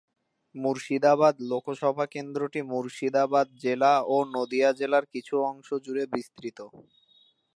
মুর্শিদাবাদ 0.55 1.35
লোকসভা 1.51 2.05
কেন্দ্রটি 2.13 2.61
মুর্শিদাবাদ 2.71 3.47
জেলা 3.63 3.93
ও 4.05 4.15
নদীয়া 4.35 4.69
জেলার 4.79 5.05
কিছু 5.13 5.33
অংশ 5.49 5.67
জুড়ে 5.85 6.03
বিস্তৃত। 6.13 6.59